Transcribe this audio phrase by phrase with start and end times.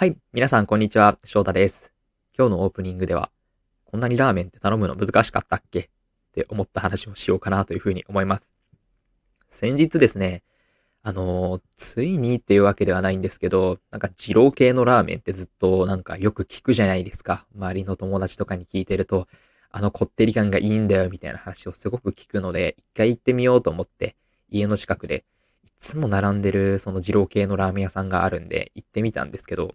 [0.00, 0.16] はい。
[0.32, 1.18] 皆さん、こんにちは。
[1.26, 1.92] 翔太です。
[2.34, 3.30] 今日のオープニングでは、
[3.84, 5.78] こんなにラーメンって頼むの難しかったっけ？
[5.80, 5.88] っ
[6.32, 8.50] て思った話をしようかなというふうに思います。
[9.46, 10.42] 先日ですね、
[11.02, 17.44] あのーついにっていうわけではないんですけど、なんか二郎系のラーメンってずっとなんかよく聞くじゃないですか。
[17.54, 19.28] 周りの友達とかに聞いてると、
[19.70, 24.16] あのこってり感がいいんだよみたいな話をすごく聞くので、一回行ってみようと思って、
[24.48, 25.26] 家の近くで、
[25.62, 29.74] いつも並んでるその二郎系のラーメン屋さんがあるんで、行ってみたんですけど、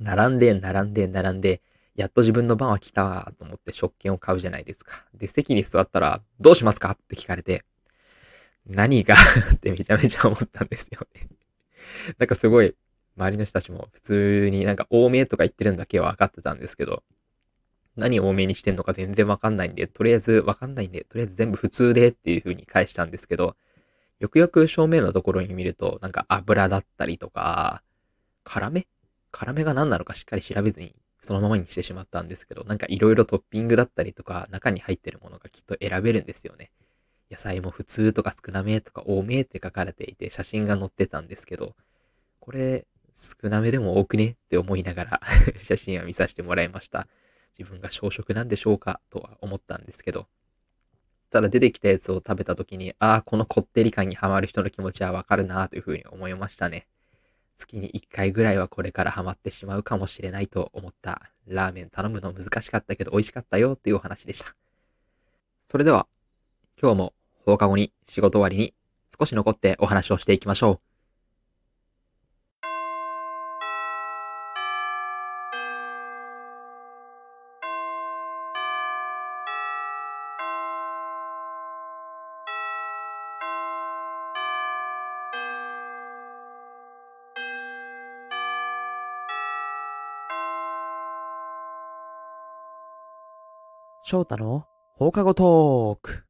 [0.00, 1.60] 並んで、並んで、並んで、
[1.94, 5.04] やっと自分の番は来たと思って食券を買うじゃないですか。
[5.14, 6.92] で、席に座ったら、どうしますか？
[6.92, 7.64] って聞かれて、
[8.66, 9.16] 何が？
[9.54, 11.28] ってめちゃめちゃ思ったんですよね。
[12.18, 12.74] なんかすごい、
[13.16, 17.02] 周りの人たちも普通になんか多めとか言ってるんだけは分かってたんですけど、
[17.96, 23.56] 何を多めにしてんのか全然分かんないんで、とりあえず分かんないんで、とりあえず全部普通でっていう風に返したんですけど、
[24.20, 27.82] よくよく正面のところに見ると、なんか油だったりとか、
[28.44, 28.86] 辛め
[29.30, 36.70] 辛めが何なのかしっかり調べずにそのままにしてしまったんですけど、なんかいろいろトッピングだったりとか、中に入ってるものがきっと選べるんですよね。
[37.30, 41.74] 野菜も普通とか少なめとか多めって書かれていて、写真が載ってたんですけど、
[42.40, 45.20] これ少なめでも多くねって思いながら
[45.58, 47.08] 写真は見させてもらいました。
[47.58, 50.28] 自分が小食なんでしょうかとは思ったんですけど、
[51.30, 56.86] ただ出てきたやつを食べた時に、ああ、このこってり感にハマる人の気持ちはわかるなというふうに思いましたね。
[57.58, 64.54] 月に1回ぐらいはこれからハマってしまうかもしれないと思ったラーメン頼むの難しかったけど美味しかったよっていうお話でした。
[65.66, 66.06] それでは、
[66.80, 67.12] 今日も
[67.44, 68.72] 放課後に仕事終わりに
[69.18, 70.87] 少し残ってお話をしていきましょう。
[94.10, 94.64] 翔太の
[94.96, 96.24] 放課後トーク。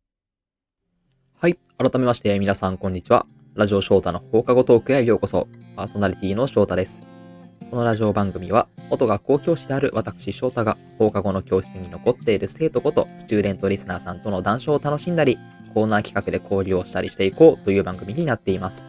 [1.39, 1.61] はい。
[1.79, 3.25] 改めまして皆さんこんにちは。
[3.55, 5.47] ラジオ翔太の放課後トークへようこそ。
[5.77, 7.01] パーソナリティの翔太です。
[7.71, 15.39] このラジオ番組は、元学校教師である私翔太が放課後の教室に残っている生徒ことスチューデントリスナーさんとの談笑を楽しんだり、
[15.73, 18.83] コーナー企画で交流をしたりしていこうという番組になっています。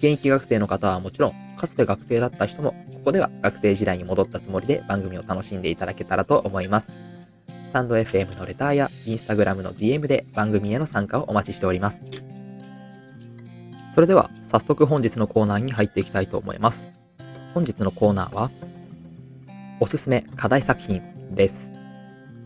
[0.00, 7.09] 現役学生の方はもちろん、かつて学生だった人も、ここでは学生時代に戻ったつもりで番組を楽しんでいただけたらと思います。
[7.70, 12.02] スタンド FM のレターやインスタグラムの DM で番組への参加をお待ちしております。
[13.94, 16.88] それでは早速本日のコーナーに入っていきたいと思います。
[17.54, 18.50] 本日のコーナーは、
[19.78, 21.00] おすすめ課題作品
[21.32, 21.70] です。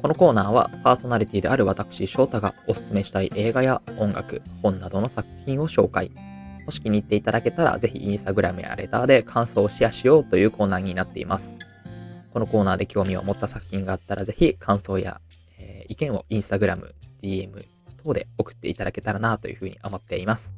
[0.02, 6.10] このコーナーはパーソナリティである私翔太がおすすめしたい映画や音楽、本などの作品を紹介。
[6.66, 11.54] もし気に入っていただけたらぜひインスタグラムやレターで感想をシェアしようというコーナーになっています。
[12.34, 15.20] このコーナーで興味を持った作品があったらぜひ感想や、
[15.60, 17.52] えー意見をインスタグラム、DM
[18.02, 20.52] 等で送っていただけたらなというふうに思っています。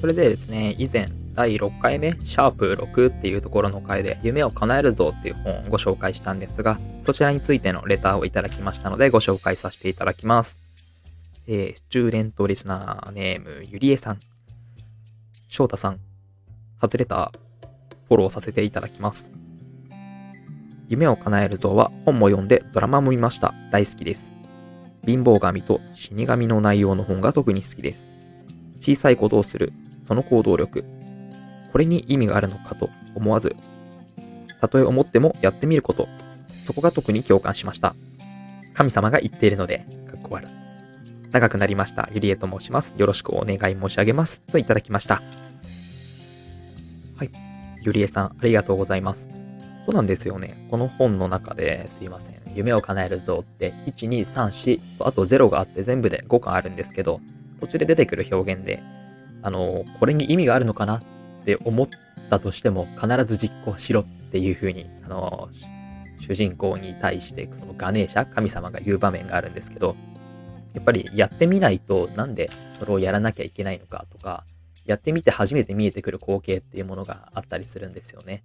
[0.00, 10.58] それでですね、以前第6回目、シャープ6っていうところの回で夢を叶えるぞっていう本をご紹介したんですが、そちらについてのレターをいただきましたのでご紹介させていただきます。
[11.46, 14.18] えー、スチューデントリスナーネームゆりえさん。
[15.48, 15.98] 翔太さん、
[16.78, 17.38] 初レター、
[18.12, 19.30] フォローさせていただきます。
[20.88, 23.54] 夢を叶える像は本も読んでドラマも見ました。
[23.70, 24.34] 大好きです。
[25.06, 28.04] 貧乏神と死神の内容の本が特に好きです。
[28.76, 30.84] 小さいことをする、その行動力。
[31.72, 33.56] これに意味があるのかと思わず、
[34.60, 36.06] たとえ思ってもやってみること。
[36.64, 37.94] そこが特に共感しました。
[38.74, 40.50] 神様が言っているので、かっこ悪い。
[41.30, 42.10] 長くなりました。
[42.12, 42.92] ゆりえと申します。
[42.98, 44.42] よろしくお願い申し上げます。
[44.42, 45.22] といただきました。
[47.16, 47.30] はい。
[47.84, 49.28] ゆりえさん、ありがとうございます。
[49.84, 50.66] そうなんですよね。
[50.70, 52.36] この本の中ですいません。
[52.54, 57.20] 夢を叶える像って、1、2、3、4と、あと0があって全部で5巻あるんですけど、
[57.60, 58.82] 途中で出てくる表現で、
[59.42, 61.02] あの、これに意味があるのかなっ
[61.44, 61.88] て思っ
[62.30, 65.48] たとしても、必ず実行しろっていう風に、あの、
[66.20, 69.96] 主人公に対して、そのガネーシャ、神様が言う場面があるんですけど、
[70.74, 72.48] やっぱりやってみないとなんで
[72.78, 74.44] それをやらなきゃいけないのかとか、
[74.86, 78.42] やってみて初めて見えてくる光景っていうものがあったりするんですよね。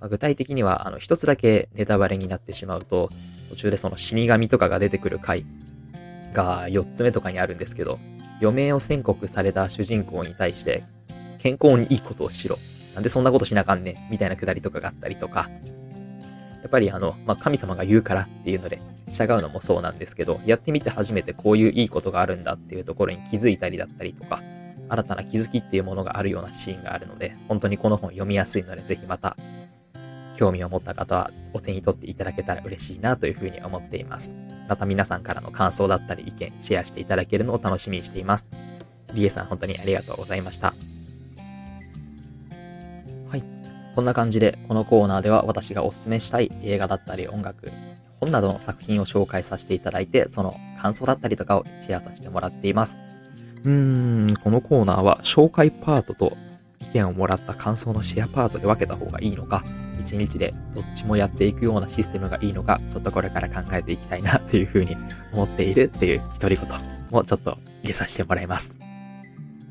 [0.00, 3.08] まあ、具体的には、あの、一つだけネタバレになってしまうと、
[3.50, 5.44] 途中でその死神とかが出てくる回
[6.32, 7.98] が4つ目とかにあるんですけど、
[8.40, 10.82] 余命を宣告された主人公に対して、
[11.38, 12.58] 健康にいいことをしろ。
[12.94, 15.48] なんでそんなことしなあかんねんみたいなくだりとかがあったりとか、
[16.62, 18.80] やっぱりあの、まあ、神様が言うからっていうので、
[19.12, 24.42] 従うのもそうなんですけど、やってみて初めてこういういいことがあるんだっていうところに気づいたりだったりとか、
[24.92, 29.38] 新たな気づきっていうものがあるようなシーンがあるので、本当にこの本読みやすいので、ぜひまた
[30.36, 34.30] 興味を持った方はお手に取っていただけたら嬉しいなというふうに思っています。
[34.68, 38.50] また皆さんからの感想だったり意見、シェアしていただけるのを楽しみにしています。
[39.14, 40.74] BA さん本当にありがとうございました。
[43.30, 43.42] はい。
[43.94, 47.72] こんな感じで、このコーナーでは私がおすすめしたい映画だったり音楽、
[48.20, 50.52] 本などの作品を紹介させていただいて、その
[50.82, 52.96] 感想だったりとかをシェアさせてもらっています。
[53.64, 56.36] うーん、このコーナーは紹介パートと
[56.80, 59.62] 意見をもらった感想のシェアパートで分けた方がいいのか、
[60.00, 64.96] 1日でどっちもやっていくようなシステムがいいのか、ちょっとこれから考えていきたいなというふうに
[65.32, 66.68] 思っているっていう独り言
[67.10, 68.78] もちょっと入れさせてもらいます。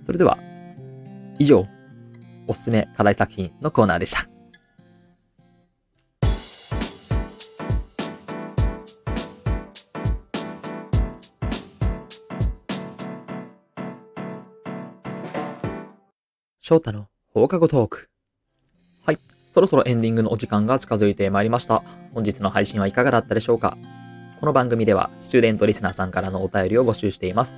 [0.05, 0.37] それでは、
[1.37, 1.67] 以上、
[2.47, 4.30] おすすめ課題作品のコーナーでした。
[16.63, 18.09] 翔太の放課後トーク。
[19.03, 19.17] はい。
[19.51, 21.83] そろそろエンディングのお時間が近づいてまいりました。
[22.13, 23.79] 本日の配信はいかがだったでしょうか
[24.39, 27.55] この番組では、スチューデントリスナーさんからのお便りを募集しています。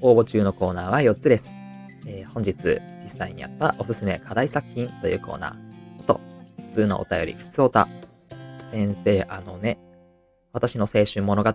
[0.00, 1.52] 応募中のコーナーは4つです。
[2.06, 6.18] えー、本日、実際にやったおすすめ課題作品というコーナーと、
[6.56, 7.86] 普通のお便り、普通おた、
[8.70, 9.76] 先生あのね、
[10.54, 11.52] 私の青春物語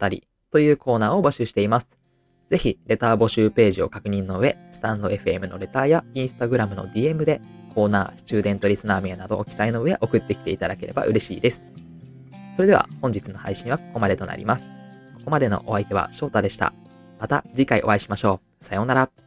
[0.52, 2.03] というコーナーを募集しています。
[2.50, 7.42] ぜひ、レター募集ページを確認の上、スタンド FM のレターやインスタグラムの DM で、
[7.74, 11.68] コーナー、スチューデントリスナー名などを記載の上送ってきていただければ嬉しいです。
[12.56, 14.68] それでは、本日の配信はここまでとなります。
[15.18, 16.74] ここまでのお相手は翔太でした。
[17.20, 18.64] また次回お会いしましょう。
[18.64, 19.23] さようなら。